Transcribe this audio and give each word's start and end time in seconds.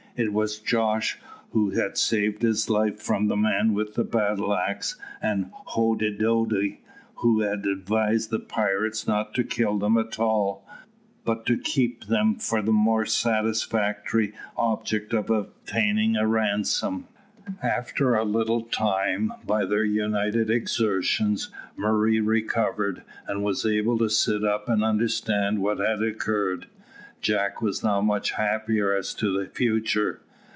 It 0.17 0.33
was 0.33 0.59
Jos 0.59 1.15
who 1.51 1.69
had 1.69 1.97
saved 1.97 2.41
his 2.41 2.69
life 2.69 2.99
from 3.01 3.27
the 3.29 3.37
man 3.37 3.73
with 3.73 3.93
the 3.95 4.03
battle 4.03 4.53
axe, 4.53 4.97
and 5.21 5.51
Hoddidoddi 5.69 6.79
who 7.15 7.39
had 7.39 7.65
advised 7.65 8.29
the 8.29 8.37
pirates 8.39 9.07
not 9.07 9.33
to 9.35 9.45
kill 9.45 9.79
them 9.79 9.97
at 9.97 10.19
all, 10.19 10.67
but 11.23 11.45
to 11.45 11.57
keep 11.57 12.03
them 12.07 12.35
for 12.35 12.61
the 12.61 12.73
more 12.73 13.05
satisfactory 13.05 14.33
object 14.57 15.13
of 15.13 15.29
obtaining 15.29 16.17
a 16.17 16.27
ransom. 16.27 17.07
After 17.63 18.13
a 18.13 18.25
little 18.25 18.63
time, 18.63 19.31
by 19.47 19.63
their 19.63 19.85
united 19.85 20.49
exertions, 20.49 21.49
Murray 21.77 22.19
recovered, 22.19 23.03
and 23.29 23.45
was 23.45 23.65
able 23.65 23.97
to 23.99 24.09
sit 24.09 24.43
up 24.43 24.67
and 24.67 24.83
understand 24.83 25.59
what 25.59 25.79
had 25.79 26.03
occurred. 26.03 26.65
Jack 27.21 27.61
was 27.61 27.83
now 27.83 28.01
much 28.01 28.31
happier 28.31 28.95
as 28.95 29.13
to 29.13 29.37
the 29.37 29.45
future. 29.47 30.21